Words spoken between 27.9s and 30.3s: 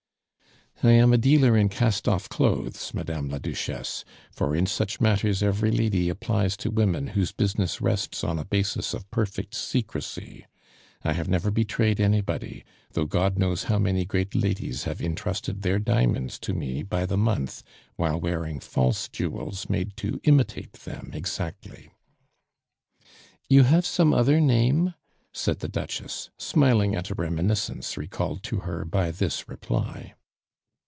recalled to her by this reply.